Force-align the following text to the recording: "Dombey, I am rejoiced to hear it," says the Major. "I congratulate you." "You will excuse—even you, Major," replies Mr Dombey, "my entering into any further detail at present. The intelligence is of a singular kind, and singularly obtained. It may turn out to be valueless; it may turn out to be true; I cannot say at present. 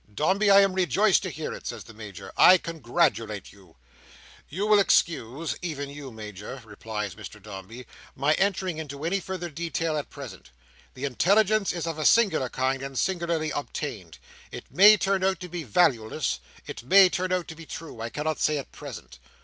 "Dombey, 0.11 0.49
I 0.49 0.61
am 0.61 0.73
rejoiced 0.73 1.21
to 1.21 1.29
hear 1.29 1.53
it," 1.53 1.67
says 1.67 1.83
the 1.83 1.93
Major. 1.93 2.31
"I 2.35 2.57
congratulate 2.57 3.51
you." 3.53 3.75
"You 4.49 4.65
will 4.65 4.79
excuse—even 4.79 5.91
you, 5.91 6.09
Major," 6.09 6.59
replies 6.65 7.13
Mr 7.13 7.39
Dombey, 7.39 7.85
"my 8.15 8.33
entering 8.33 8.79
into 8.79 9.05
any 9.05 9.19
further 9.19 9.47
detail 9.51 9.95
at 9.95 10.09
present. 10.09 10.49
The 10.95 11.05
intelligence 11.05 11.71
is 11.71 11.85
of 11.85 11.99
a 11.99 12.05
singular 12.07 12.49
kind, 12.49 12.81
and 12.81 12.97
singularly 12.97 13.51
obtained. 13.51 14.17
It 14.51 14.71
may 14.71 14.97
turn 14.97 15.23
out 15.23 15.39
to 15.41 15.47
be 15.49 15.61
valueless; 15.61 16.39
it 16.65 16.81
may 16.81 17.07
turn 17.07 17.31
out 17.31 17.47
to 17.49 17.55
be 17.55 17.67
true; 17.67 18.01
I 18.01 18.09
cannot 18.09 18.39
say 18.39 18.57
at 18.57 18.71
present. 18.71 19.19